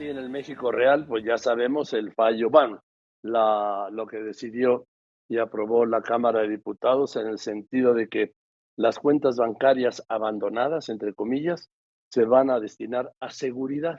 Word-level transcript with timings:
y 0.00 0.08
en 0.08 0.16
el 0.16 0.30
México 0.30 0.72
Real, 0.72 1.06
pues 1.06 1.24
ya 1.24 1.36
sabemos 1.36 1.92
el 1.92 2.12
fallo, 2.12 2.48
bueno, 2.48 2.82
lo 3.22 4.06
que 4.06 4.18
decidió 4.18 4.86
y 5.28 5.38
aprobó 5.38 5.84
la 5.84 6.00
Cámara 6.00 6.40
de 6.40 6.48
Diputados 6.48 7.16
en 7.16 7.26
el 7.26 7.38
sentido 7.38 7.92
de 7.92 8.08
que 8.08 8.32
las 8.76 8.98
cuentas 8.98 9.36
bancarias 9.36 10.02
abandonadas, 10.08 10.88
entre 10.88 11.12
comillas, 11.12 11.68
se 12.10 12.24
van 12.24 12.50
a 12.50 12.58
destinar 12.58 13.12
a 13.20 13.30
seguridad. 13.30 13.96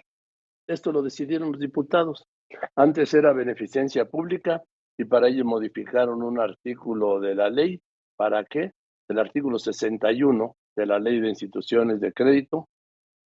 Esto 0.67 0.91
lo 0.91 1.01
decidieron 1.03 1.51
los 1.51 1.61
diputados. 1.61 2.26
Antes 2.76 3.13
era 3.13 3.31
beneficencia 3.31 4.06
pública 4.06 4.63
y 4.97 5.06
para 5.06 5.28
ello 5.28 5.46
modificaron 5.46 6.24
un 6.24 6.40
artículo 6.40 7.20
de 7.20 7.36
la 7.36 7.49
ley. 7.49 7.79
¿Para 8.18 8.44
qué? 8.44 8.72
El 9.08 9.20
artículo 9.20 9.60
61 9.60 10.56
de 10.76 10.86
la 10.86 10.99
ley 10.99 11.20
de 11.20 11.29
instituciones 11.29 11.99
de 12.02 12.12
crédito, 12.12 12.68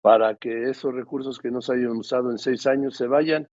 para 0.04 0.36
que 0.36 0.70
esos 0.70 0.94
recursos 0.94 1.40
que 1.40 1.50
no 1.50 1.62
se 1.62 1.76
hayan 1.76 1.92
usado 1.92 2.30
en 2.30 2.38
seis 2.38 2.68
años 2.68 2.98
se 2.98 3.08
vayan 3.08 3.48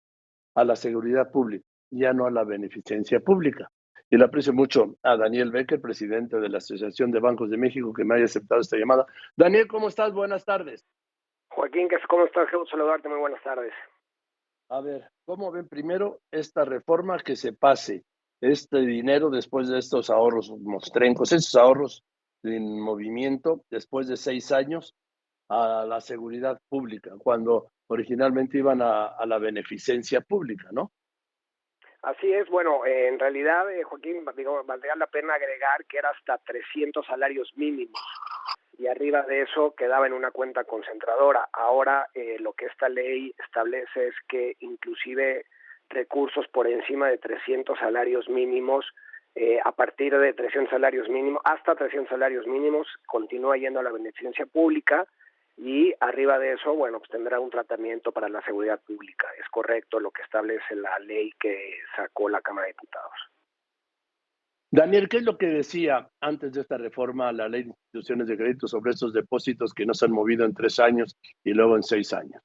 a 0.54 0.62
la 0.62 0.76
seguridad 0.76 1.32
pública, 1.32 1.66
ya 1.90 2.12
no 2.12 2.24
a 2.24 2.30
la 2.30 2.44
beneficencia 2.44 3.18
pública. 3.18 3.68
Y 4.08 4.16
le 4.16 4.26
aprecio 4.26 4.52
mucho 4.52 4.94
a 5.02 5.16
Daniel 5.16 5.50
Becker, 5.50 5.80
presidente 5.80 6.38
de 6.38 6.48
la 6.48 6.58
Asociación 6.58 7.10
de 7.10 7.18
Bancos 7.18 7.50
de 7.50 7.56
México, 7.56 7.92
que 7.92 8.04
me 8.04 8.14
haya 8.14 8.26
aceptado 8.26 8.60
esta 8.60 8.76
llamada. 8.76 9.06
Daniel, 9.36 9.66
¿cómo 9.66 9.88
estás? 9.88 10.12
Buenas 10.12 10.44
tardes. 10.44 10.86
Joaquín, 11.48 11.88
¿cómo 12.08 12.26
estás? 12.26 12.48
Quiero 12.48 12.64
saludarte. 12.66 13.08
Muy 13.08 13.18
buenas 13.18 13.42
tardes. 13.42 13.72
A 14.68 14.80
ver, 14.80 15.10
¿cómo 15.24 15.50
ven 15.50 15.66
primero 15.66 16.20
esta 16.30 16.64
reforma 16.64 17.18
que 17.18 17.34
se 17.34 17.54
pase 17.54 18.04
este 18.40 18.82
dinero 18.82 19.30
después 19.30 19.68
de 19.68 19.80
estos 19.80 20.10
ahorros 20.10 20.52
mostrencos, 20.60 21.32
esos 21.32 21.56
ahorros 21.56 22.04
en 22.44 22.80
movimiento 22.80 23.64
después 23.68 24.06
de 24.06 24.16
seis 24.16 24.52
años 24.52 24.94
a 25.48 25.84
la 25.86 26.00
seguridad 26.00 26.60
pública, 26.68 27.12
cuando 27.18 27.70
originalmente 27.88 28.58
iban 28.58 28.80
a, 28.82 29.14
la 29.26 29.38
beneficencia 29.38 30.20
pública, 30.20 30.68
¿no? 30.72 30.90
Así 32.02 32.32
es, 32.32 32.48
bueno, 32.48 32.86
en 32.86 33.18
realidad, 33.18 33.68
eh, 33.70 33.82
Joaquín, 33.82 34.24
digo, 34.36 34.62
valdría 34.64 34.94
la 34.94 35.06
pena 35.06 35.34
agregar 35.34 35.84
que 35.88 35.98
era 35.98 36.10
hasta 36.10 36.38
300 36.38 37.04
salarios 37.04 37.50
mínimos 37.56 38.00
y 38.78 38.86
arriba 38.86 39.22
de 39.22 39.42
eso 39.42 39.74
quedaba 39.76 40.06
en 40.06 40.12
una 40.12 40.30
cuenta 40.30 40.64
concentradora. 40.64 41.48
Ahora 41.52 42.08
eh, 42.14 42.36
lo 42.40 42.52
que 42.52 42.66
esta 42.66 42.88
ley 42.88 43.34
establece 43.44 44.08
es 44.08 44.14
que 44.28 44.56
inclusive 44.60 45.46
recursos 45.88 46.46
por 46.48 46.66
encima 46.66 47.08
de 47.08 47.18
300 47.18 47.78
salarios 47.78 48.28
mínimos 48.28 48.84
eh, 49.34 49.58
a 49.62 49.72
partir 49.72 50.16
de 50.16 50.32
300 50.32 50.70
salarios 50.70 51.08
mínimos, 51.08 51.42
hasta 51.44 51.74
300 51.74 52.08
salarios 52.08 52.46
mínimos, 52.46 52.86
continúa 53.06 53.58
yendo 53.58 53.80
a 53.80 53.82
la 53.82 53.92
beneficencia 53.92 54.46
pública 54.46 55.06
y 55.56 55.94
arriba 56.00 56.38
de 56.38 56.52
eso, 56.52 56.74
bueno, 56.74 56.98
pues 56.98 57.10
tendrá 57.10 57.40
un 57.40 57.50
tratamiento 57.50 58.12
para 58.12 58.28
la 58.28 58.42
seguridad 58.42 58.80
pública. 58.82 59.26
Es 59.38 59.48
correcto 59.50 59.98
lo 59.98 60.10
que 60.10 60.22
establece 60.22 60.74
la 60.74 60.98
ley 60.98 61.32
que 61.40 61.78
sacó 61.96 62.28
la 62.28 62.42
Cámara 62.42 62.66
de 62.66 62.72
Diputados. 62.74 63.12
Daniel, 64.70 65.08
¿qué 65.08 65.18
es 65.18 65.22
lo 65.22 65.38
que 65.38 65.46
decía 65.46 66.10
antes 66.20 66.52
de 66.52 66.60
esta 66.60 66.76
reforma 66.76 67.32
la 67.32 67.48
ley 67.48 67.62
de 67.62 67.68
instituciones 67.70 68.28
de 68.28 68.36
crédito 68.36 68.66
sobre 68.66 68.90
estos 68.90 69.12
depósitos 69.14 69.72
que 69.72 69.86
no 69.86 69.94
se 69.94 70.04
han 70.04 70.12
movido 70.12 70.44
en 70.44 70.52
tres 70.52 70.78
años 70.78 71.16
y 71.42 71.54
luego 71.54 71.76
en 71.76 71.82
seis 71.82 72.12
años? 72.12 72.42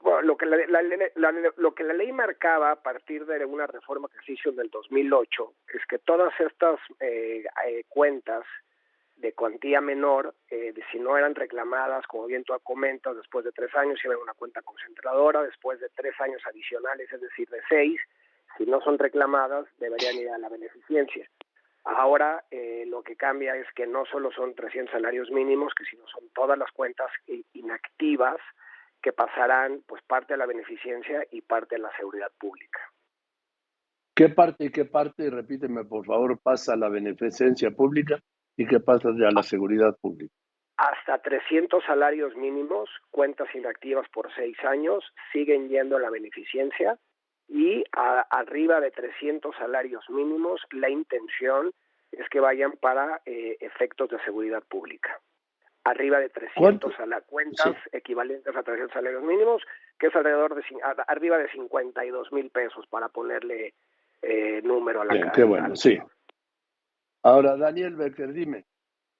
Bueno, 0.00 0.22
lo 0.22 0.36
que 0.36 0.46
la, 0.46 0.56
lo 1.56 1.74
que 1.74 1.84
la 1.84 1.92
ley 1.92 2.10
marcaba 2.12 2.70
a 2.70 2.82
partir 2.82 3.26
de 3.26 3.44
una 3.44 3.66
reforma 3.66 4.08
que 4.08 4.24
se 4.24 4.32
hizo 4.32 4.50
en 4.50 4.60
el 4.60 4.70
2008 4.70 5.54
es 5.74 5.86
que 5.86 5.98
todas 5.98 6.32
estas 6.40 6.80
eh, 7.00 7.44
eh, 7.66 7.84
cuentas 7.88 8.44
de 9.22 9.32
cuantía 9.32 9.80
menor, 9.80 10.34
eh, 10.50 10.72
de 10.72 10.82
si 10.90 10.98
no 10.98 11.16
eran 11.16 11.34
reclamadas, 11.34 12.06
como 12.06 12.26
bien 12.26 12.44
tú 12.44 12.52
comentas, 12.62 13.16
después 13.16 13.44
de 13.44 13.52
tres 13.52 13.74
años 13.74 13.98
iban 14.04 14.18
a 14.18 14.22
una 14.22 14.34
cuenta 14.34 14.60
concentradora, 14.62 15.42
después 15.42 15.80
de 15.80 15.88
tres 15.94 16.20
años 16.20 16.42
adicionales, 16.44 17.10
es 17.10 17.20
decir, 17.20 17.48
de 17.48 17.60
seis, 17.68 18.00
si 18.58 18.66
no 18.66 18.80
son 18.80 18.98
reclamadas, 18.98 19.66
deberían 19.78 20.16
ir 20.16 20.28
a 20.28 20.38
la 20.38 20.48
beneficencia. 20.48 21.26
Ahora 21.84 22.44
lo 22.86 23.02
que 23.02 23.16
cambia 23.16 23.56
es 23.56 23.66
que 23.74 23.86
no 23.86 24.04
solo 24.04 24.30
son 24.30 24.54
300 24.54 24.92
salarios 24.92 25.30
mínimos, 25.30 25.72
que 25.74 25.84
sino 25.84 26.06
son 26.06 26.28
todas 26.34 26.56
las 26.56 26.70
cuentas 26.70 27.10
inactivas 27.54 28.36
que 29.02 29.12
pasarán 29.12 29.82
pues 29.86 30.02
parte 30.02 30.34
a 30.34 30.36
la 30.36 30.46
beneficencia 30.46 31.26
y 31.32 31.40
parte 31.40 31.76
a 31.76 31.78
la 31.78 31.90
seguridad 31.96 32.30
pública. 32.38 32.78
¿Qué 34.14 34.28
parte 34.28 34.66
y 34.66 34.70
qué 34.70 34.84
parte, 34.84 35.30
repíteme 35.30 35.84
por 35.84 36.04
favor, 36.04 36.38
pasa 36.38 36.74
a 36.74 36.76
la 36.76 36.88
beneficencia 36.88 37.70
pública 37.70 38.20
y 38.62 38.66
qué 38.66 38.80
pasa 38.80 39.08
a 39.08 39.30
la 39.30 39.42
seguridad 39.42 39.96
pública? 40.00 40.34
Hasta 40.76 41.18
300 41.18 41.84
salarios 41.84 42.34
mínimos, 42.36 42.88
cuentas 43.10 43.48
inactivas 43.54 44.08
por 44.08 44.32
seis 44.34 44.56
años, 44.64 45.04
siguen 45.32 45.68
yendo 45.68 45.96
a 45.96 46.00
la 46.00 46.10
beneficencia 46.10 46.98
y 47.48 47.84
arriba 48.30 48.80
de 48.80 48.90
300 48.90 49.54
salarios 49.56 50.08
mínimos, 50.08 50.60
la 50.70 50.88
intención 50.88 51.72
es 52.10 52.28
que 52.28 52.40
vayan 52.40 52.72
para 52.72 53.20
eh, 53.26 53.56
efectos 53.60 54.08
de 54.10 54.18
seguridad 54.24 54.62
pública 54.68 55.20
arriba 55.84 56.20
de 56.20 56.28
300 56.28 56.98
a 57.00 57.06
la 57.06 57.20
cuentas 57.22 57.74
equivalentes 57.90 58.54
a 58.54 58.62
300 58.62 58.92
salarios 58.92 59.22
mínimos, 59.22 59.62
que 59.98 60.06
es 60.06 60.16
alrededor 60.16 60.54
de 60.54 60.62
arriba 61.08 61.38
de 61.38 61.50
52 61.50 62.32
mil 62.32 62.50
pesos 62.50 62.86
para 62.88 63.08
ponerle 63.08 63.74
eh, 64.22 64.60
número 64.62 65.02
a 65.02 65.04
la 65.06 65.14
Bien, 65.14 65.30
Qué 65.34 65.42
bueno, 65.42 65.74
sí. 65.74 65.98
Ahora, 67.24 67.56
Daniel 67.56 67.94
Becker, 67.94 68.32
dime, 68.32 68.64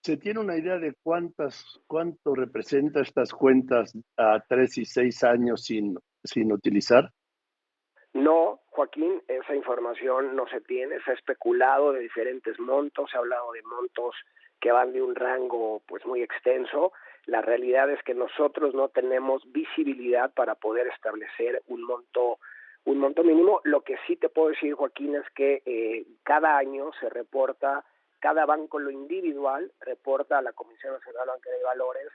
¿se 0.03 0.17
tiene 0.17 0.41
una 0.41 0.57
idea 0.57 0.79
de 0.79 0.95
cuántas, 1.03 1.81
cuánto 1.87 2.35
representa 2.35 3.01
estas 3.01 3.33
cuentas 3.33 3.97
a 4.17 4.43
tres 4.49 4.77
y 4.79 4.85
seis 4.85 5.23
años 5.23 5.65
sin, 5.65 5.97
sin 6.25 6.53
utilizar? 6.53 7.11
No, 8.13 8.61
Joaquín, 8.71 9.23
esa 9.29 9.55
información 9.55 10.35
no 10.35 10.47
se 10.49 10.61
tiene, 10.61 11.01
se 11.05 11.13
ha 11.13 11.15
especulado 11.15 11.93
de 11.93 12.01
diferentes 12.01 12.59
montos, 12.59 13.11
se 13.11 13.17
ha 13.17 13.21
hablado 13.21 13.53
de 13.53 13.63
montos 13.63 14.15
que 14.61 14.73
van 14.73 14.93
de 14.93 15.01
un 15.01 15.15
rango 15.15 15.83
pues 15.87 16.05
muy 16.05 16.23
extenso. 16.23 16.93
La 17.27 17.41
realidad 17.41 17.91
es 17.91 18.03
que 18.03 18.15
nosotros 18.15 18.75
no 18.75 18.89
tenemos 18.89 19.43
visibilidad 19.53 20.33
para 20.35 20.57
poder 20.57 20.89
establecer 20.89 21.63
un 21.69 21.85
monto 21.85 22.39
un 22.85 22.99
monto 22.99 23.23
mínimo. 23.23 23.61
Lo 23.65 23.83
que 23.83 23.97
sí 24.07 24.17
te 24.17 24.29
puedo 24.29 24.49
decir, 24.49 24.75
Joaquín, 24.75 25.15
es 25.15 25.29
que 25.35 25.63
eh, 25.67 26.07
cada 26.23 26.57
año 26.57 26.91
se 27.01 27.09
reporta, 27.09 27.85
cada 28.21 28.47
banco 28.47 28.79
lo 28.79 28.91
individual 28.91 29.73
reporta 29.81 30.39
a 30.39 30.43
la 30.43 30.53
Comisión 30.53 30.95
Nacional 30.95 31.29
Bancaria 31.29 31.59
de 31.59 31.65
Valores 31.65 32.09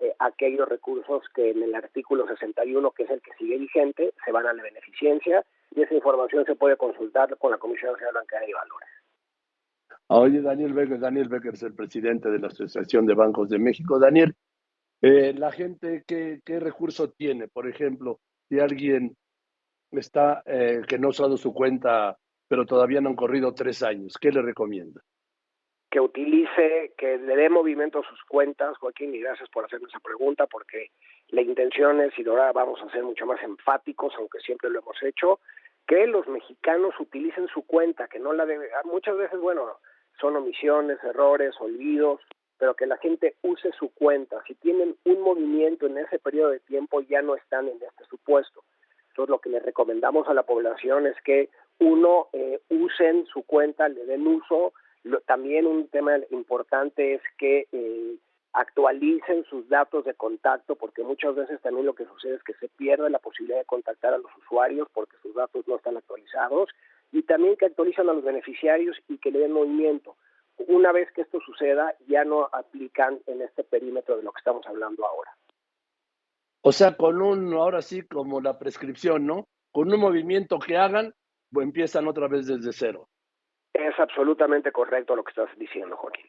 eh, 0.00 0.14
aquellos 0.18 0.68
recursos 0.68 1.22
que 1.34 1.50
en 1.50 1.62
el 1.62 1.74
artículo 1.74 2.26
61, 2.26 2.90
que 2.92 3.02
es 3.02 3.10
el 3.10 3.20
que 3.20 3.32
sigue 3.38 3.58
vigente, 3.58 4.14
se 4.24 4.32
van 4.32 4.46
a 4.46 4.52
la 4.52 4.62
beneficencia 4.62 5.44
y 5.74 5.82
esa 5.82 5.94
información 5.94 6.44
se 6.46 6.54
puede 6.54 6.76
consultar 6.76 7.36
con 7.36 7.50
la 7.50 7.58
Comisión 7.58 7.92
Nacional 7.92 8.14
Bancaria 8.14 8.46
de 8.46 8.54
Valores. 8.54 8.88
Oye, 10.06 10.40
Daniel 10.40 10.72
Becker, 10.72 10.98
Daniel 10.98 11.28
Becker 11.28 11.54
es 11.54 11.62
el 11.62 11.74
presidente 11.74 12.30
de 12.30 12.38
la 12.38 12.48
Asociación 12.48 13.06
de 13.06 13.14
Bancos 13.14 13.48
de 13.48 13.58
México. 13.58 13.98
Daniel, 13.98 14.34
eh, 15.02 15.34
la 15.34 15.52
gente, 15.52 16.02
¿qué, 16.06 16.40
¿qué 16.44 16.58
recurso 16.58 17.10
tiene? 17.10 17.46
Por 17.46 17.68
ejemplo, 17.68 18.18
si 18.48 18.58
alguien 18.58 19.16
está 19.92 20.42
eh, 20.46 20.82
que 20.86 20.98
no 20.98 21.08
ha 21.08 21.10
usado 21.10 21.36
su 21.36 21.52
cuenta, 21.52 22.16
pero 22.48 22.66
todavía 22.66 23.00
no 23.00 23.10
han 23.10 23.16
corrido 23.16 23.52
tres 23.54 23.82
años, 23.82 24.14
¿qué 24.20 24.30
le 24.30 24.42
recomienda? 24.42 25.00
Que 25.90 26.00
utilice, 26.00 26.92
que 26.96 27.18
le 27.18 27.34
dé 27.34 27.48
movimiento 27.48 27.98
a 27.98 28.08
sus 28.08 28.22
cuentas, 28.24 28.78
Joaquín, 28.78 29.14
y 29.14 29.20
gracias 29.20 29.48
por 29.48 29.64
hacerme 29.64 29.88
esa 29.88 29.98
pregunta, 29.98 30.46
porque 30.46 30.90
la 31.28 31.42
intención 31.42 32.00
es, 32.00 32.16
y 32.16 32.28
ahora 32.28 32.52
vamos 32.52 32.80
a 32.80 32.90
ser 32.90 33.02
mucho 33.02 33.26
más 33.26 33.42
enfáticos, 33.42 34.14
aunque 34.16 34.38
siempre 34.38 34.70
lo 34.70 34.78
hemos 34.78 35.02
hecho, 35.02 35.40
que 35.86 36.06
los 36.06 36.28
mexicanos 36.28 36.94
utilicen 37.00 37.48
su 37.48 37.62
cuenta, 37.62 38.06
que 38.06 38.20
no 38.20 38.32
la 38.32 38.46
debe, 38.46 38.68
muchas 38.84 39.16
veces, 39.16 39.40
bueno, 39.40 39.78
son 40.20 40.36
omisiones, 40.36 41.02
errores, 41.02 41.54
olvidos, 41.58 42.20
pero 42.60 42.74
que 42.74 42.86
la 42.86 42.98
gente 42.98 43.36
use 43.42 43.72
su 43.72 43.92
cuenta. 43.94 44.42
Si 44.46 44.54
tienen 44.54 44.94
un 45.04 45.22
movimiento 45.22 45.86
en 45.86 45.98
ese 45.98 46.18
periodo 46.18 46.50
de 46.50 46.60
tiempo, 46.60 47.00
ya 47.00 47.22
no 47.22 47.34
están 47.34 47.66
en 47.68 47.82
este 47.82 48.04
supuesto. 48.04 48.62
Entonces, 49.10 49.30
lo 49.30 49.38
que 49.40 49.50
le 49.50 49.60
recomendamos 49.60 50.28
a 50.28 50.34
la 50.34 50.44
población 50.44 51.06
es 51.06 51.16
que 51.22 51.50
uno 51.78 52.28
eh, 52.32 52.60
usen 52.68 53.26
su 53.26 53.42
cuenta, 53.42 53.88
le 53.88 54.04
den 54.06 54.26
uso. 54.26 54.72
también 55.26 55.66
un 55.66 55.88
tema 55.88 56.18
importante 56.30 57.14
es 57.14 57.22
que 57.38 57.66
eh, 57.72 58.16
actualicen 58.52 59.44
sus 59.44 59.68
datos 59.68 60.04
de 60.04 60.14
contacto, 60.14 60.76
porque 60.76 61.02
muchas 61.02 61.34
veces 61.34 61.60
también 61.60 61.86
lo 61.86 61.94
que 61.94 62.04
sucede 62.06 62.34
es 62.34 62.42
que 62.42 62.54
se 62.54 62.68
pierde 62.68 63.08
la 63.10 63.18
posibilidad 63.18 63.58
de 63.58 63.64
contactar 63.64 64.14
a 64.14 64.18
los 64.18 64.30
usuarios 64.38 64.88
porque 64.92 65.16
sus 65.22 65.34
datos 65.34 65.66
no 65.68 65.76
están 65.76 65.96
actualizados 65.96 66.70
y 67.12 67.22
también 67.22 67.56
que 67.56 67.66
actualizan 67.66 68.08
a 68.08 68.12
los 68.12 68.24
beneficiarios 68.24 68.96
y 69.08 69.18
que 69.18 69.30
le 69.30 69.40
den 69.40 69.52
movimiento. 69.52 70.16
Una 70.68 70.92
vez 70.92 71.10
que 71.12 71.22
esto 71.22 71.40
suceda, 71.40 71.94
ya 72.06 72.24
no 72.24 72.48
aplican 72.52 73.20
en 73.26 73.40
este 73.40 73.64
perímetro 73.64 74.16
de 74.16 74.22
lo 74.22 74.32
que 74.32 74.38
estamos 74.38 74.66
hablando 74.66 75.06
ahora. 75.06 75.30
O 76.62 76.72
sea, 76.72 76.96
con 76.96 77.22
un, 77.22 77.54
ahora 77.54 77.82
sí, 77.82 78.02
como 78.02 78.40
la 78.40 78.58
prescripción, 78.58 79.26
¿no? 79.26 79.48
Con 79.72 79.92
un 79.92 80.00
movimiento 80.00 80.58
que 80.58 80.76
hagan, 80.76 81.14
pues 81.50 81.64
empiezan 81.64 82.06
otra 82.06 82.28
vez 82.28 82.46
desde 82.46 82.72
cero. 82.72 83.08
Es 83.72 83.98
absolutamente 83.98 84.72
correcto 84.72 85.16
lo 85.16 85.24
que 85.24 85.30
estás 85.30 85.48
diciendo, 85.56 85.96
Joaquín. 85.96 86.26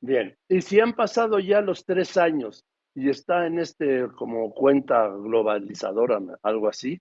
Bien, 0.00 0.36
y 0.48 0.60
si 0.60 0.80
han 0.80 0.94
pasado 0.94 1.38
ya 1.38 1.60
los 1.60 1.84
tres 1.84 2.16
años 2.16 2.64
y 2.94 3.08
está 3.08 3.46
en 3.46 3.58
este 3.58 4.08
como 4.16 4.52
cuenta 4.52 5.08
globalizadora, 5.08 6.18
algo 6.42 6.68
así, 6.68 7.00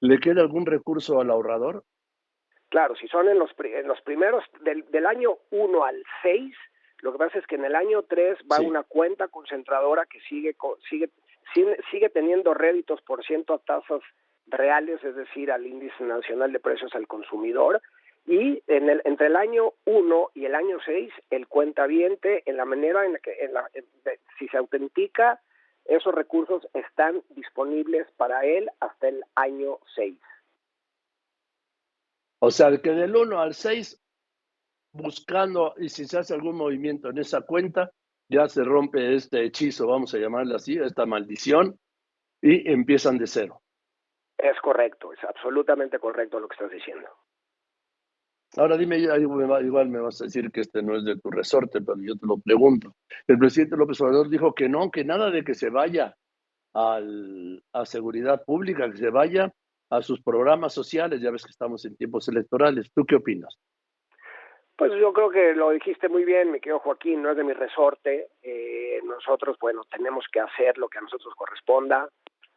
¿le 0.00 0.18
queda 0.18 0.42
algún 0.42 0.66
recurso 0.66 1.20
al 1.20 1.30
ahorrador? 1.30 1.84
Claro, 2.68 2.94
si 2.96 3.06
son 3.08 3.28
en 3.28 3.38
los, 3.38 3.50
en 3.58 3.86
los 3.86 4.00
primeros, 4.02 4.44
del, 4.62 4.84
del 4.90 5.06
año 5.06 5.36
1 5.50 5.84
al 5.84 6.02
6, 6.22 6.54
lo 7.02 7.12
que 7.12 7.18
pasa 7.18 7.38
es 7.38 7.46
que 7.46 7.56
en 7.56 7.64
el 7.64 7.74
año 7.74 8.04
3 8.04 8.38
va 8.50 8.60
una 8.60 8.82
cuenta 8.82 9.28
concentradora 9.28 10.06
que 10.06 10.20
sigue, 10.20 10.56
sigue, 10.88 11.10
sigue, 11.90 12.08
teniendo 12.10 12.54
réditos 12.54 13.00
por 13.02 13.24
ciento 13.24 13.54
a 13.54 13.58
tasas 13.58 14.00
reales, 14.46 15.02
es 15.04 15.14
decir, 15.14 15.50
al 15.50 15.66
índice 15.66 16.04
nacional 16.04 16.52
de 16.52 16.60
precios 16.60 16.94
al 16.94 17.06
consumidor, 17.06 17.80
y 18.26 18.62
en 18.68 18.88
el, 18.88 19.02
entre 19.04 19.26
el 19.26 19.36
año 19.36 19.72
1 19.84 20.30
y 20.34 20.44
el 20.44 20.54
año 20.54 20.78
6, 20.84 21.12
el 21.30 21.48
cuentaviente, 21.48 22.42
en 22.46 22.56
la 22.56 22.64
manera 22.64 23.04
en 23.04 23.14
la 23.14 23.18
que, 23.18 23.32
en 23.40 23.52
la, 23.52 23.68
si 24.38 24.48
se 24.48 24.56
autentica, 24.56 25.40
esos 25.84 26.14
recursos 26.14 26.66
están 26.74 27.22
disponibles 27.30 28.06
para 28.16 28.44
él 28.44 28.70
hasta 28.80 29.08
el 29.08 29.24
año 29.34 29.78
6. 29.96 30.16
O 32.38 32.50
sea, 32.50 32.76
que 32.78 32.90
del 32.90 33.16
1 33.16 33.40
al 33.40 33.54
6, 33.54 34.00
buscando, 34.92 35.74
y 35.78 35.88
si 35.88 36.06
se 36.06 36.18
hace 36.18 36.34
algún 36.34 36.56
movimiento 36.56 37.10
en 37.10 37.18
esa 37.18 37.40
cuenta, 37.40 37.92
ya 38.28 38.48
se 38.48 38.64
rompe 38.64 39.14
este 39.14 39.44
hechizo, 39.44 39.86
vamos 39.86 40.14
a 40.14 40.18
llamarle 40.18 40.54
así, 40.54 40.76
esta 40.76 41.06
maldición, 41.06 41.78
y 42.40 42.70
empiezan 42.70 43.18
de 43.18 43.26
cero. 43.26 43.62
Es 44.38 44.60
correcto, 44.60 45.12
es 45.12 45.22
absolutamente 45.24 45.98
correcto 45.98 46.40
lo 46.40 46.48
que 46.48 46.54
estás 46.54 46.70
diciendo. 46.70 47.08
Ahora 48.56 48.76
dime, 48.76 48.98
igual 48.98 49.88
me 49.88 50.00
vas 50.00 50.20
a 50.20 50.24
decir 50.24 50.50
que 50.50 50.60
este 50.60 50.82
no 50.82 50.96
es 50.96 51.04
de 51.04 51.16
tu 51.16 51.30
resorte, 51.30 51.80
pero 51.80 51.96
yo 52.02 52.16
te 52.16 52.26
lo 52.26 52.38
pregunto. 52.38 52.94
El 53.26 53.38
presidente 53.38 53.76
López 53.76 54.00
Obrador 54.00 54.28
dijo 54.28 54.54
que 54.54 54.68
no, 54.68 54.90
que 54.90 55.04
nada 55.04 55.30
de 55.30 55.42
que 55.42 55.54
se 55.54 55.70
vaya 55.70 56.14
al, 56.74 57.62
a 57.72 57.86
seguridad 57.86 58.44
pública, 58.44 58.90
que 58.90 58.98
se 58.98 59.10
vaya 59.10 59.52
a 59.88 60.02
sus 60.02 60.22
programas 60.22 60.74
sociales, 60.74 61.22
ya 61.22 61.30
ves 61.30 61.44
que 61.44 61.50
estamos 61.50 61.84
en 61.86 61.96
tiempos 61.96 62.28
electorales. 62.28 62.90
¿Tú 62.94 63.04
qué 63.06 63.16
opinas? 63.16 63.56
Pues 64.76 64.92
yo 64.98 65.12
creo 65.12 65.30
que 65.30 65.54
lo 65.54 65.70
dijiste 65.70 66.08
muy 66.08 66.24
bien, 66.24 66.50
me 66.50 66.60
quedo 66.60 66.78
Joaquín, 66.78 67.22
no 67.22 67.30
es 67.30 67.36
de 67.36 67.44
mi 67.44 67.52
resorte. 67.52 68.28
Eh, 68.42 69.00
nosotros, 69.04 69.56
bueno, 69.60 69.82
tenemos 69.90 70.26
que 70.32 70.40
hacer 70.40 70.78
lo 70.78 70.88
que 70.88 70.98
a 70.98 71.02
nosotros 71.02 71.34
corresponda 71.34 72.08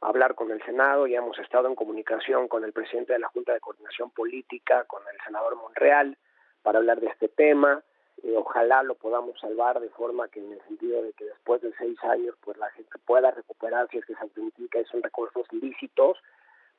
hablar 0.02 0.36
con 0.36 0.52
el 0.52 0.62
Senado, 0.64 1.08
ya 1.08 1.18
hemos 1.18 1.38
estado 1.40 1.68
en 1.68 1.76
comunicación 1.76 2.48
con 2.48 2.64
el 2.64 2.74
presidente 2.74 3.14
de 3.14 3.20
la 3.20 3.28
Junta 3.30 3.54
de 3.54 3.60
Coordinación 3.60 4.12
Política, 4.12 4.84
con 4.86 5.02
el 5.12 5.20
senador 5.26 5.56
Monreal, 5.56 6.18
para 6.62 6.80
hablar 6.80 7.00
de 7.00 7.08
este 7.08 7.28
tema. 7.28 7.82
Eh, 8.24 8.36
ojalá 8.38 8.84
lo 8.84 8.96
podamos 8.96 9.40
salvar 9.40 9.80
de 9.80 9.90
forma 9.90 10.28
que 10.28 10.40
en 10.40 10.54
el 10.54 10.62
sentido 10.64 11.02
de 11.02 11.14
que 11.14 11.26
después 11.26 11.62
de 11.62 11.74
seis 11.78 11.98
años 12.04 12.36
pues 12.42 12.58
la 12.58 12.70
gente 12.72 12.98
pueda 13.06 13.32
recuperar 13.32 13.88
si 13.90 13.98
es 13.98 14.06
que 14.06 14.14
se 14.16 14.26
y 14.26 14.86
son 14.86 15.04
recursos 15.04 15.46
ilícitos 15.52 16.18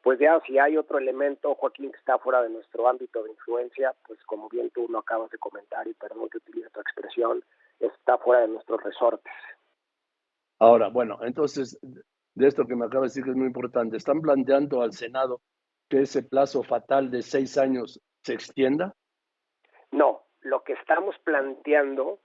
pues 0.07 0.21
ya 0.21 0.41
si 0.47 0.57
hay 0.57 0.77
otro 0.77 0.99
elemento 0.99 1.57
Joaquín 1.57 1.91
que 1.91 1.99
está 1.99 2.17
fuera 2.19 2.41
de 2.41 2.51
nuestro 2.51 2.87
ámbito 2.87 3.25
de 3.25 3.31
influencia 3.31 3.93
pues 4.07 4.23
como 4.25 4.49
bien 4.49 4.71
tú 4.71 4.87
lo 4.89 5.01
acabas 5.01 5.31
de 5.31 5.39
comentar 5.39 5.89
y 5.89 5.95
perdón 5.95 6.29
que 6.29 6.39
utilice 6.39 6.71
tu 6.71 6.81
expresión 6.81 7.43
está 7.81 8.17
fuera 8.19 8.43
de 8.43 8.49
nuestros 8.49 8.81
resortes 8.85 9.35
ahora 10.61 10.91
bueno 10.91 11.19
entonces 11.23 11.77
de 12.37 12.47
esto 12.47 12.67
que 12.67 12.77
me 12.77 12.85
acaba 12.85 13.03
de 13.03 13.09
decir 13.09 13.25
que 13.25 13.31
es 13.31 13.37
muy 13.37 13.47
importante. 13.47 13.97
¿Están 13.97 14.21
planteando 14.21 14.83
al 14.83 14.93
Senado 14.93 15.41
que 15.89 16.03
ese 16.03 16.23
plazo 16.23 16.63
fatal 16.63 17.11
de 17.11 17.23
seis 17.23 17.57
años 17.57 18.01
se 18.23 18.35
extienda? 18.35 18.95
No, 19.91 20.21
lo 20.43 20.63
que 20.63 20.75
estamos 20.75 21.17
planteando, 21.25 22.21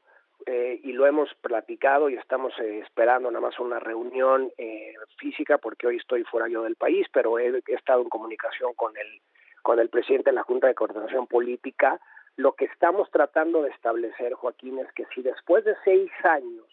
eh, 0.45 0.79
y 0.83 0.93
lo 0.93 1.05
hemos 1.05 1.33
platicado 1.35 2.09
y 2.09 2.15
estamos 2.15 2.53
eh, 2.59 2.79
esperando 2.79 3.29
nada 3.29 3.45
más 3.45 3.59
una 3.59 3.79
reunión 3.79 4.51
eh, 4.57 4.93
física, 5.17 5.57
porque 5.57 5.87
hoy 5.87 5.97
estoy 5.97 6.23
fuera 6.23 6.47
yo 6.47 6.63
del 6.63 6.75
país, 6.75 7.07
pero 7.13 7.37
he, 7.37 7.49
he, 7.49 7.73
estado 7.73 8.01
en 8.01 8.09
comunicación 8.09 8.73
con 8.73 8.95
el, 8.97 9.21
con 9.61 9.79
el 9.79 9.89
presidente 9.89 10.31
de 10.31 10.35
la 10.35 10.43
Junta 10.43 10.67
de 10.67 10.75
Coordinación 10.75 11.27
Política. 11.27 11.99
Lo 12.37 12.53
que 12.53 12.65
estamos 12.65 13.11
tratando 13.11 13.61
de 13.61 13.69
establecer, 13.69 14.33
Joaquín, 14.33 14.79
es 14.79 14.91
que 14.93 15.05
si 15.13 15.21
después 15.21 15.63
de 15.65 15.75
seis 15.83 16.11
años 16.23 16.67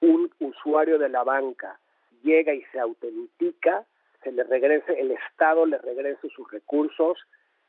un 0.00 0.30
usuario 0.40 0.98
de 0.98 1.08
la 1.08 1.22
banca 1.22 1.78
llega 2.22 2.52
y 2.52 2.62
se 2.72 2.80
autentica, 2.80 3.84
se 4.22 4.32
le 4.32 4.42
regrese, 4.42 4.98
el 4.98 5.12
Estado 5.12 5.64
le 5.66 5.78
regrese 5.78 6.28
sus 6.30 6.50
recursos 6.50 7.18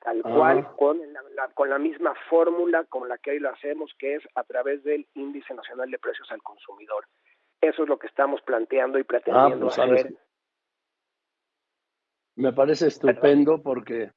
tal 0.06 0.22
ah. 0.24 0.34
cual 0.34 0.76
con 0.78 1.00
la, 1.36 1.50
con 1.54 1.70
la 1.70 1.80
misma 1.80 2.14
fórmula 2.30 2.86
con 2.86 3.10
la 3.10 3.18
que 3.18 3.32
hoy 3.32 3.40
lo 3.40 3.50
hacemos, 3.50 3.92
que 3.98 4.16
es 4.16 4.24
a 4.36 4.44
través 4.44 4.84
del 4.84 5.06
Índice 5.16 5.54
Nacional 5.54 5.90
de 5.90 5.98
Precios 5.98 6.32
al 6.32 6.42
Consumidor. 6.44 7.06
Eso 7.60 7.84
es 7.84 7.90
lo 7.90 7.98
que 7.98 8.08
estamos 8.08 8.42
planteando 8.44 9.00
y 9.00 9.02
ah, 9.02 9.06
pretendiendo 9.08 9.66
pues, 9.66 9.80
hacer. 9.80 10.14
Me 12.38 12.54
parece 12.54 12.88
estupendo 12.88 13.62
porque 13.62 14.12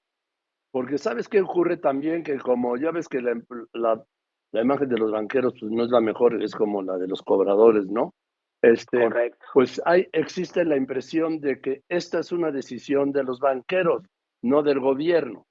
porque 0.70 0.99
sabes 0.99 1.29
qué 1.29 1.40
ocurre 1.40 1.79
también 1.79 2.23
que 2.23 2.38
como 2.38 2.76
ya 2.76 2.90
ves 2.90 3.08
que 3.08 3.23
la, 3.23 3.40
la, 3.73 4.05
la 4.52 4.61
imagen 4.61 4.88
de 4.90 4.99
los 4.99 5.11
banqueros 5.11 5.55
pues, 5.58 5.73
no 5.73 5.85
es 5.85 5.90
la 5.90 6.00
mejor, 6.00 6.43
es 6.43 6.55
como 6.55 6.82
la 6.82 6.99
de 6.99 7.08
los 7.08 7.23
cobradores, 7.23 7.87
¿no? 7.87 8.12
Este, 8.61 9.08
Pues 9.55 9.81
hay, 9.85 10.08
existe 10.12 10.64
la 10.64 10.76
impresión 10.76 11.40
de 11.40 11.61
que 11.61 11.82
esta 11.88 12.19
es 12.19 12.32
una 12.32 12.50
decisión 12.50 13.12
de 13.12 13.23
los 13.23 13.38
banqueros, 13.38 14.02
no 14.43 14.62
del 14.62 14.81
gobierno. 14.81 15.46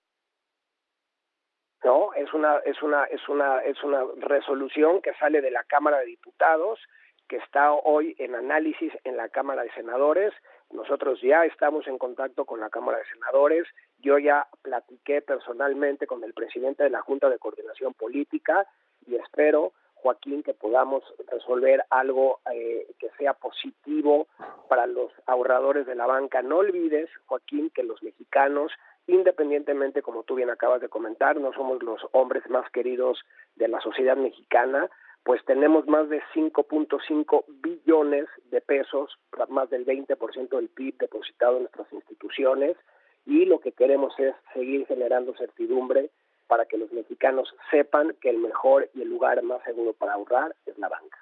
No, 1.83 2.13
es 2.13 2.33
una, 2.33 2.57
es 2.59 2.81
una, 2.81 3.06
es 3.06 3.27
una, 3.29 3.59
es 3.59 3.83
una 3.83 4.03
resolución 4.18 5.01
que 5.01 5.13
sale 5.15 5.41
de 5.41 5.51
la 5.51 5.63
Cámara 5.63 6.00
de 6.00 6.07
Diputados, 6.07 6.79
que 7.27 7.38
está 7.38 7.71
hoy 7.71 8.15
en 8.19 8.35
análisis 8.35 8.91
en 9.03 9.18
la 9.18 9.29
Cámara 9.29 9.63
de 9.63 9.71
Senadores. 9.71 10.33
Nosotros 10.71 11.21
ya 11.21 11.45
estamos 11.45 11.88
en 11.88 11.97
contacto 11.97 12.45
con 12.45 12.59
la 12.59 12.69
Cámara 12.69 12.97
de 12.97 13.06
Senadores. 13.06 13.68
Yo 14.00 14.18
ya 14.18 14.47
platiqué 14.62 15.21
personalmente 15.21 16.07
con 16.07 16.24
el 16.24 16.33
presidente 16.33 16.83
de 16.83 16.89
la 16.89 17.01
Junta 17.01 17.29
de 17.29 17.39
Coordinación 17.39 17.94
Política 17.94 18.65
y 19.06 19.15
espero 19.15 19.74
Joaquín, 19.95 20.44
que 20.44 20.53
podamos 20.53 21.03
resolver 21.29 21.83
algo 21.89 22.39
eh, 22.53 22.88
que 23.00 23.09
sea 23.18 23.33
positivo 23.33 24.27
para 24.69 24.85
los 24.88 25.12
ahorradores 25.25 25.85
de 25.85 25.95
la 25.95 26.06
banca. 26.06 26.41
No 26.41 26.57
olvides, 26.57 27.09
Joaquín, 27.25 27.71
que 27.71 27.83
los 27.83 28.01
mexicanos, 28.03 28.71
independientemente, 29.07 30.01
como 30.01 30.24
tú 30.24 30.36
bien 30.36 30.50
acabas 30.50 30.81
de 30.81 30.89
comentar, 30.89 31.39
no 31.39 31.54
somos 31.54 31.81
los 31.81 32.01
hombres 32.12 32.48
más 32.50 32.69
queridos 32.71 33.19
de 33.56 33.68
la 33.68 33.81
sociedad 33.81 34.18
mexicana, 34.18 34.89
pues 35.24 35.44
tenemos 35.45 35.88
más 35.88 36.07
de 36.09 36.21
5.5 36.33 37.45
billones 37.48 38.27
de 38.51 38.62
pesos, 38.62 39.18
más 39.50 39.69
del 39.69 39.86
20% 39.86 40.50
del 40.50 40.69
PIB 40.69 40.98
depositado 41.00 41.57
en 41.57 41.63
nuestras 41.63 41.92
instituciones, 41.92 42.77
y 43.25 43.45
lo 43.45 43.59
que 43.59 43.74
queremos 43.74 44.13
es 44.19 44.33
seguir 44.53 44.86
generando 44.88 45.36
certidumbre 45.36 46.12
para 46.48 46.65
que 46.65 46.77
los 46.77 46.91
mexicanos 46.93 47.53
sepan 47.72 48.15
que 48.22 48.29
el 48.29 48.38
mejor 48.38 48.89
y 48.93 49.01
el 49.01 49.10
lugar 49.10 49.41
más 49.43 49.62
seguro 49.63 49.93
para 49.93 50.13
ahorrar 50.13 50.55
es 50.65 50.77
la 50.77 50.88
banca. 50.88 51.17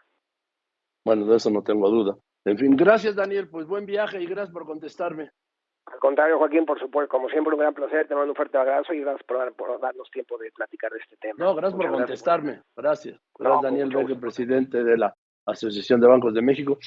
Bueno, 1.04 1.26
de 1.26 1.38
eso 1.38 1.50
no 1.50 1.64
tengo 1.64 1.90
duda. 1.90 2.16
En 2.46 2.58
fin, 2.58 2.76
gracias 2.76 3.16
Daniel, 3.16 3.50
pues 3.50 3.66
buen 3.66 3.88
viaje 3.88 4.22
y 4.22 4.28
gracias 4.28 4.52
por 4.52 4.66
contestarme. 4.66 5.32
Al 5.88 6.00
contrario, 6.00 6.38
Joaquín, 6.40 6.66
por 6.66 6.80
supuesto, 6.80 7.10
como 7.10 7.30
siempre, 7.30 7.54
un 7.54 7.60
gran 7.60 7.74
placer, 7.74 8.08
te 8.08 8.16
mando 8.16 8.32
un 8.32 8.36
fuerte 8.36 8.58
abrazo 8.58 8.94
y 8.94 9.02
gracias 9.02 9.24
por, 9.24 9.80
darnos 9.80 10.10
tiempo 10.10 10.38
de 10.38 10.52
platicar 10.52 10.92
de 10.92 10.98
este 10.98 11.16
tema. 11.18 11.36
No, 11.38 11.56
gracias 11.56 11.80
por 11.80 11.92
contestarme, 11.92 12.62
gracias. 12.76 13.20
Gracias, 13.38 13.62
Daniel 13.62 13.90
Vega, 13.90 14.20
presidente 14.20 14.84
de 14.84 14.98
la 14.98 15.14
Asociación 15.46 16.02
de 16.02 16.08
Bancos 16.08 16.34
de 16.34 16.42
México. 16.42 16.78